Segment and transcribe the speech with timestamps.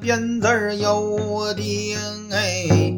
[0.00, 1.98] 鞭子儿有定
[2.30, 2.94] 哎，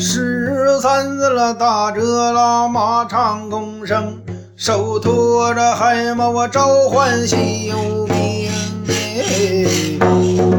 [0.00, 4.18] 十三子了打着拉马长弓声，
[4.56, 8.50] 手托着海马我召唤西游兵
[8.88, 10.57] 哎。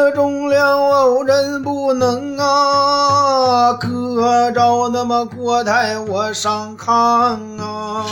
[0.00, 6.90] 有这忠良哦，人不能啊，可着那么国台我上炕
[7.60, 8.06] 啊。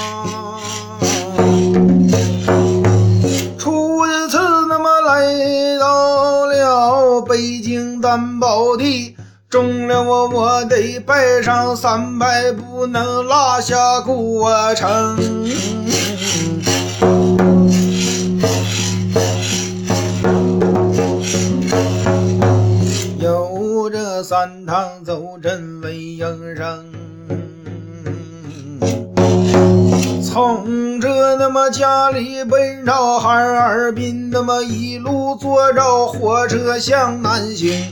[3.58, 9.16] 初次那么来到了北京担保地，
[9.48, 15.16] 忠良我我得拜上三拜，不能落下过程。
[25.48, 26.84] 堂奏阵为应声，
[30.22, 37.82] 从这那么家里奔着哈尔滨，那么一路坐着火车向南行，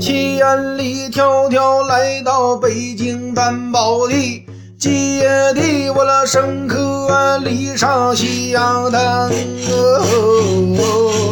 [0.00, 4.46] 千里迢迢来到北京担保地。
[4.78, 9.30] 接替我了生客礼上香灯。
[9.68, 11.27] 有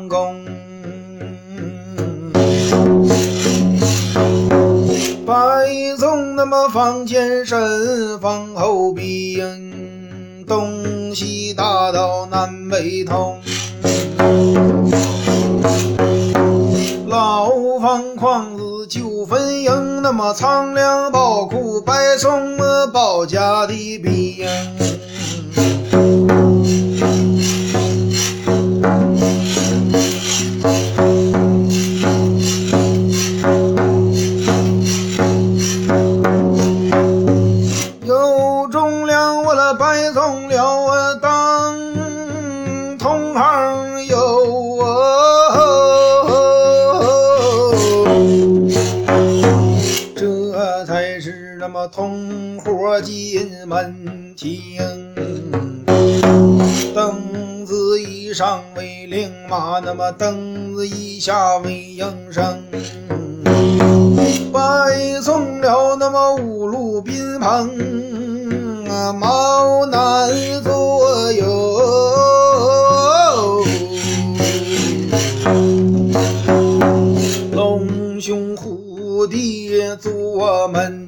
[0.00, 0.44] 居上宫，
[5.26, 5.34] 白
[5.98, 13.38] 送那么房前身，房后兵，东西大道南北通。
[17.06, 17.50] 老
[17.80, 22.56] 方框子九分营，那么苍凉宝库白送
[22.92, 24.46] 保家的兵。
[58.40, 62.64] 上为令马，那么凳子一下为应声。
[64.50, 73.62] 拜送了那么五路宾朋，啊，毛难左右，
[77.52, 80.99] 龙兄虎弟坐门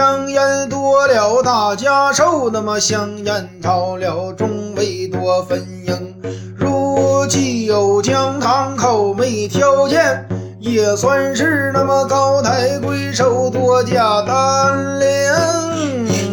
[0.00, 6.16] 香烟多了大家受，那么香烟少了众位多分营。
[6.56, 10.26] 如既有姜汤口没条件，
[10.58, 16.29] 也算是那么高抬贵手多加担领。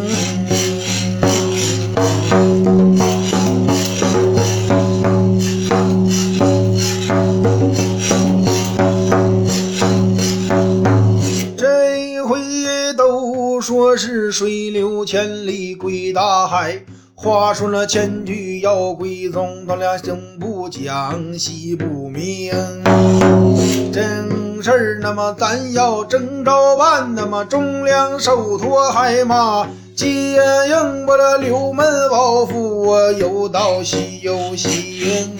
[12.28, 12.38] 回
[12.94, 16.78] 都说是水流千里归大海，
[17.14, 22.52] 话说那千句要归宗，他俩生不讲，戏不明。
[23.90, 29.66] 正事儿，那么咱要正着办，那么忠良手托海马，
[29.96, 30.26] 接
[30.68, 35.34] 应不了六门包袱，我有道西有行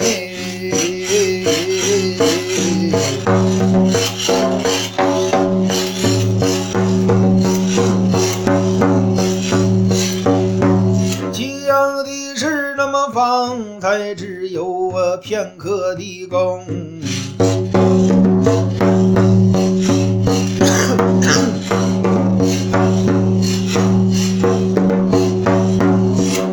[15.98, 16.64] 立功。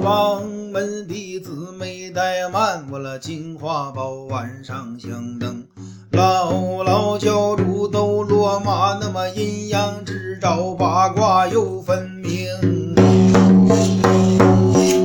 [0.02, 0.44] 王
[0.74, 5.64] 门弟子没怠慢，我了金花宝晚上香灯，
[6.12, 12.34] 姥姥教主都落马，那么阴阳之招，八卦又分明。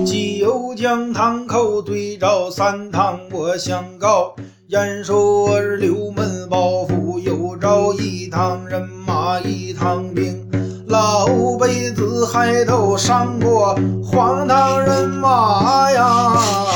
[0.07, 4.30] 既有姜汤口对照三堂，我想告。
[4.71, 10.49] 言说是六门包袱，又招一趟人马一趟兵，
[10.87, 11.27] 老
[11.59, 16.70] 辈子还都上过荒唐人马呀。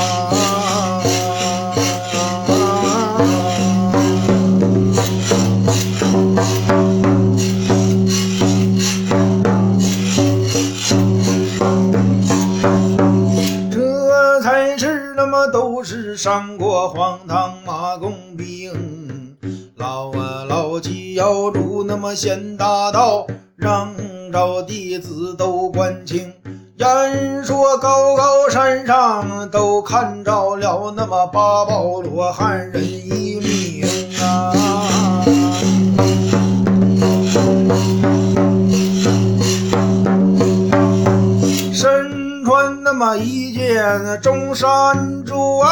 [22.15, 23.27] 住那么县大道，
[23.57, 23.93] 让
[24.33, 26.33] 着弟子都关清。
[26.77, 33.85] 言说高高山上都看着了那么八宝罗汉人一名
[34.23, 34.53] 啊。
[41.73, 45.67] 身穿那么一件中山装，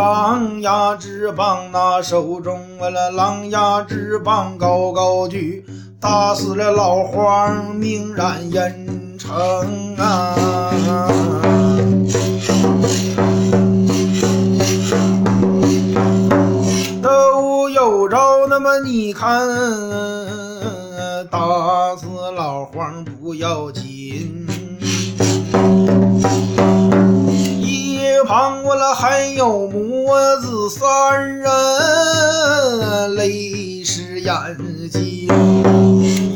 [0.00, 5.62] 狼牙之棒那手中了狼牙之棒高高举，
[6.00, 9.30] 打死了老黄明染烟尘
[9.98, 10.34] 啊！
[17.02, 19.46] 都有招，那么你看，
[21.30, 23.89] 打死老黄不要紧，
[28.30, 30.06] 旁我了还有母
[30.40, 31.50] 子三人，
[33.16, 34.32] 泪湿眼
[34.88, 35.26] 睛，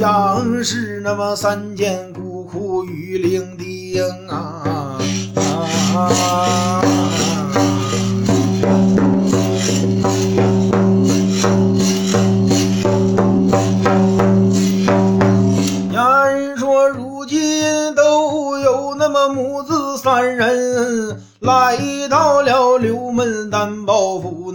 [0.00, 4.98] 杨氏那么三间孤苦与伶仃啊。
[5.94, 7.13] 啊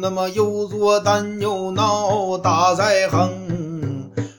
[0.01, 3.29] 那么又作担又闹大灾横，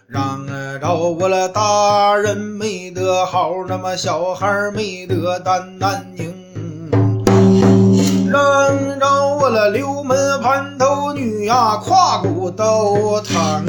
[0.07, 0.47] 让
[0.81, 6.35] 着我了大人没得好，那么小孩没得担难宁。
[8.31, 13.67] 让着我了六门盘头女呀，胯骨都疼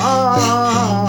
[0.00, 1.08] 啊！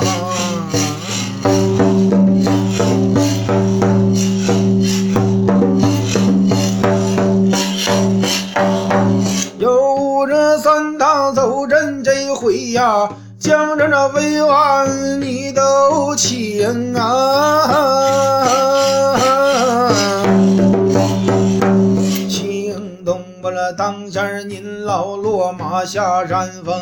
[10.58, 13.10] 三趟走阵这回呀，
[13.40, 14.88] 将着那魏王
[15.22, 17.68] 你都请啊！
[22.30, 26.82] 请动不了当下您老落马下山峰。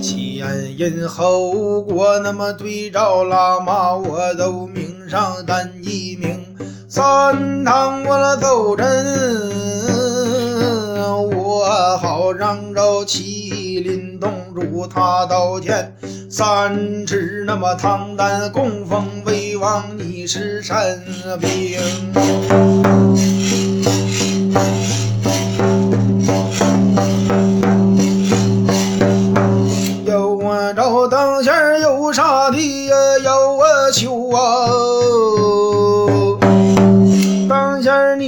[0.00, 6.40] 前因后果，那么对照拉马，我都名上单一名。
[6.88, 8.86] 三趟我了走阵，
[12.52, 15.96] 好让着麒麟洞主他刀剑。
[16.28, 21.02] 三尺那么唐丹供奉魏王，你是神
[21.40, 21.80] 兵。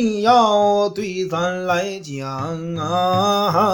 [0.05, 3.65] 你要对咱来讲啊！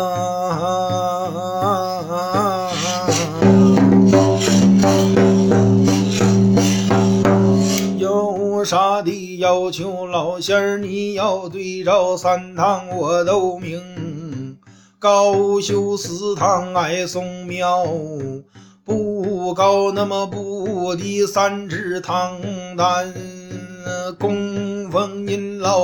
[7.99, 14.57] 有啥的要求，老仙儿你要对照三趟我都明。
[15.01, 17.85] 高修祠堂爱送庙，
[18.85, 22.41] 不高那么不低三尺堂
[22.77, 23.13] 丹，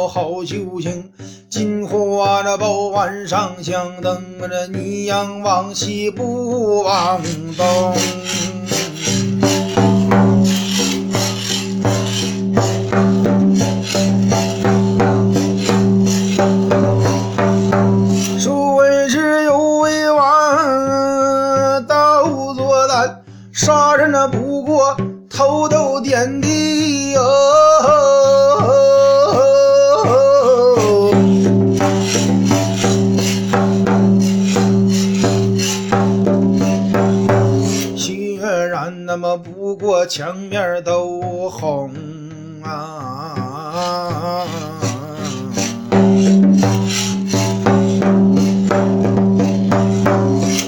[0.08, 1.10] 好修行，
[1.48, 7.20] 金花这宝碗上香灯，这女阳往西不往
[7.56, 7.94] 东。
[18.38, 24.96] 说文是有为王刀作胆，杀人那不过
[25.28, 27.65] 头都点地哟。
[40.04, 41.90] 墙面都红
[42.62, 44.44] 啊。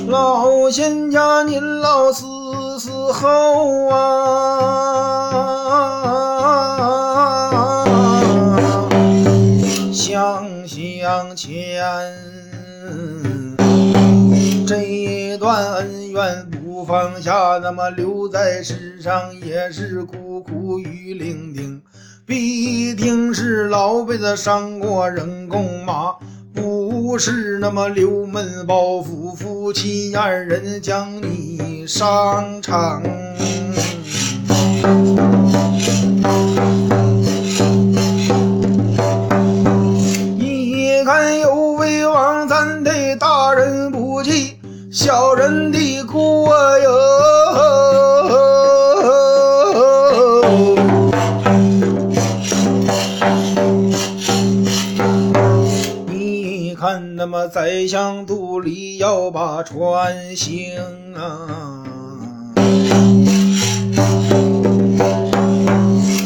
[0.06, 2.24] 老仙家您老思
[2.78, 4.17] 思后啊，
[16.88, 21.82] 放下，那么留在世上也是苦苦与伶仃，
[22.24, 26.16] 必定是老辈子伤过人工马。
[26.54, 33.02] 不是那么留门包袱夫妻二人将你伤残，
[57.78, 60.74] 宰相肚里要把船行
[61.14, 61.84] 啊！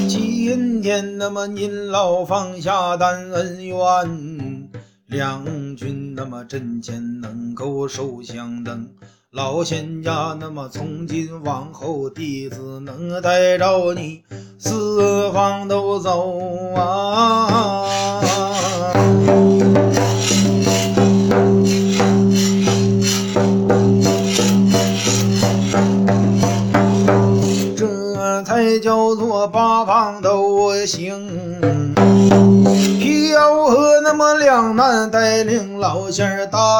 [0.08, 4.70] 今天那么您老放下担恩怨，
[5.08, 5.44] 两
[5.76, 8.88] 军那么阵前能够手相等，
[9.30, 14.22] 老仙家那么从今往后弟子能带着你
[14.58, 18.11] 四方都走啊！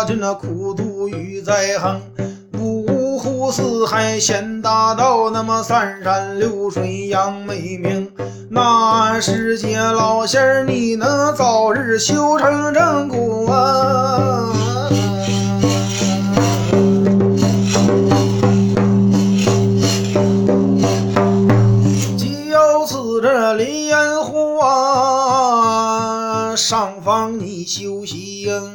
[0.02, 2.02] 儿打进那苦读与在行。
[2.59, 8.11] 五湖四海显大道，那么三山流水扬美名。
[8.50, 14.52] 那世界老仙儿，你能早日修成正果啊！
[22.18, 28.72] 就此这林烟湖啊，上方你修行。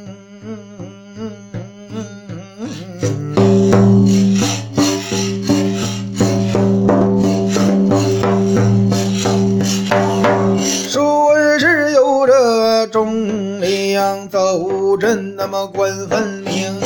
[12.86, 16.79] 中粮走阵，那么官分明。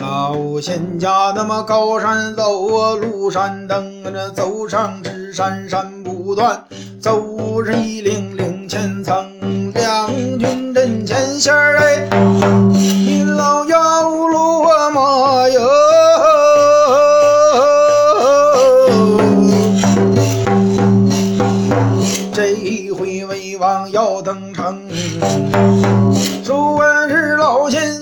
[0.00, 6.62] 老仙家那么高山走啊，路山登啊，这走上直山山不断，
[7.00, 12.08] 走是一岭岭千层，两军阵前线儿哎。
[22.32, 24.80] 这一回，魏王要登城，
[26.44, 27.99] 收我是老仙。